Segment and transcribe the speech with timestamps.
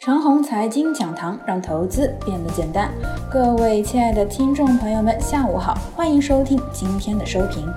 [0.00, 2.90] 长虹财经讲堂让投资变得简单。
[3.30, 7.70] 各位亲爱的听众朋友们，下午好，欢迎收听今天的收评。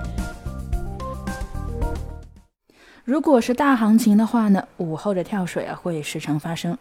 [3.04, 6.78] 如果是大行情的话呢，午后的跳水啊会时常发生。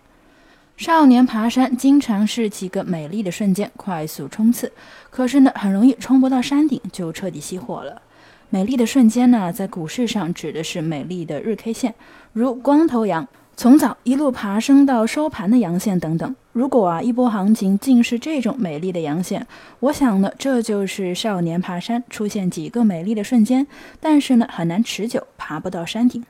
[0.77, 4.71] 少年爬山经常是几个美丽的瞬间快速冲刺，
[5.09, 8.01] 可是呢很容易冲不到山顶就彻底熄火了。
[8.49, 11.95] 美丽的瞬间呢，在股市上指的是美丽的日 K 线，
[12.31, 13.27] 如光头阳。
[13.55, 19.45] 从早一路爬升到收盘的阳线等等，如果啊一波行情竟是这种美丽的阳线，
[19.79, 23.65] 我想呢这就是少年爬山出现几个美丽的瞬间，
[23.99, 26.25] 但是呢很难持久，爬不到山顶。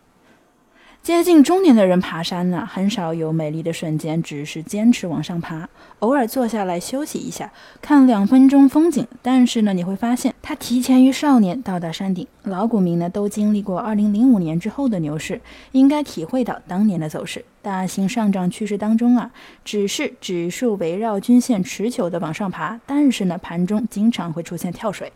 [1.04, 5.68] 接近中年的人爬山呢，很少有美丽的瞬间，只是坚持往上爬，
[6.00, 9.06] 偶尔坐下来休息一下，看两分钟风景。
[9.22, 12.26] 但是呢，你会发现他提前于少年到达山顶。
[12.44, 15.42] 老股民呢，都经历过2005年之后的牛市，
[15.74, 17.44] 应该体会到当年的走势。
[17.62, 19.30] 大型上涨趋势当中啊，
[19.66, 25.12] 只是指数围绕均线持久的往上爬，但是呢，盘中经常会出现跳水。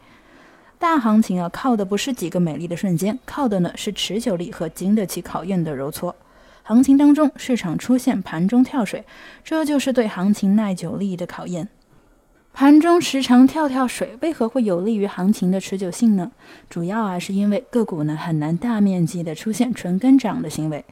[0.80, 6.16] 大行情啊，靠的不是几个美丽的瞬间，靠的呢是持久力和经得起考验的揉搓。
[6.62, 9.04] 行情当中，市场出现盘中跳水，
[9.44, 11.68] 这就是对行情耐久力的考验。
[12.54, 16.32] 盘中时常跳跳水，为何会有利于行情的持久性呢？
[16.70, 20.84] 主要啊，是因为个股呢很难大面积的出现纯跟涨的行为。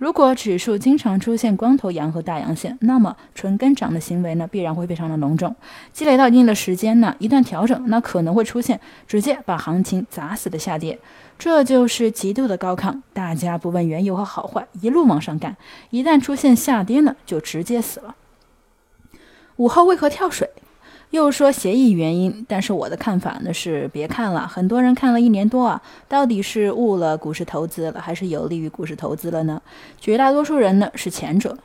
[0.00, 5.54] 如果指数经常出现光头阳和大阳线，那么纯跟涨的行为呢，必然会非常的隆重，
[5.92, 10.98] 积累到一定的时间呢，一旦调整，那可能会出现直接把行情砸死的下跌，
[11.38, 15.54] 这就是极度的高亢，大家不问缘由和好坏，一路往上干，
[15.90, 18.16] 一旦出现下跌呢，就直接死了。
[19.56, 20.48] 午后为何跳水？
[21.10, 24.46] 又说协议原因，但是我的看法呢是别看了。
[24.46, 29.60] 很多人看了一年多啊，到底是误了股市投资了，还是有利于股市投资了呢？
[30.00, 31.58] 绝大多数人呢是前者。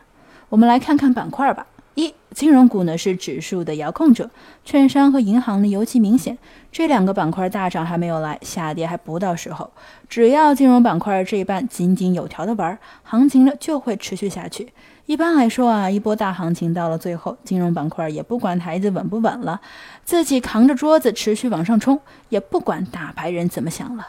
[0.49, 1.67] 我们来看看板块吧。
[1.95, 4.29] 一，金融股呢是指数的遥控者，
[4.63, 6.37] 券商和银行呢尤其明显。
[6.71, 9.71] 这两个板块大涨还没有来，下跌还不到时候。
[10.09, 14.73] 只要金融板块这一半井井有条的玩，行情呢就会持续下去。
[15.05, 19.61] 一般来说啊，一波大行情到了最后，金融板块也不管台子稳不稳了，
[20.03, 24.05] 自己扛着桌子持续往上冲，也不管大牌人怎么想了。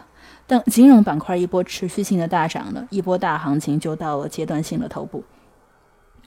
[0.48, 5.22] 等金融板块一波持续性的大涨了，一波大行情就到了阶段性的头部。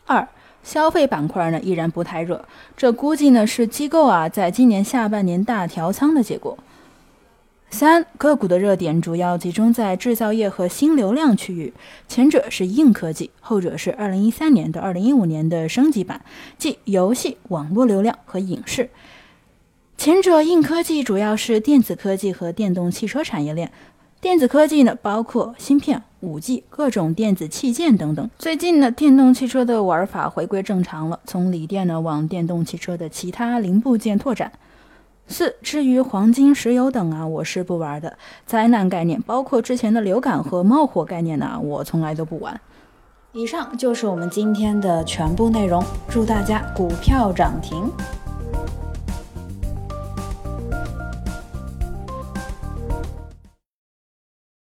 [0.09, 0.27] 二。
[0.61, 2.43] 消费板块呢依然不太热，
[2.75, 6.57] 这估计呢是机构啊在今年下半年大调仓的结果。
[7.69, 11.73] 三个股的热点主要集中在制造业和新流量区域，
[12.09, 16.19] 前者是硬科技，后者是二零一三年到二零一五年的升级版，
[16.57, 18.89] 即游戏、网络流量和影视。
[19.97, 23.71] 前者硬科技主要是电子科技和电动汽车产业链。
[24.22, 28.30] 电子科技呢，包括芯片、五 G、各种电子器件等等。
[28.38, 34.52] 最近呢，电动汽车的玩法回归正常了，从锂电呢往电动汽车的其他零部件拓展。
[35.28, 38.18] 四，至于黄金、石油等啊，我是不玩的。
[38.46, 42.59] 灾难概念，包括之前的流感和冒火概念呢，我从来都不玩。
[43.31, 47.90] 以上就是我们今天的全部内容，祝大家股票涨停。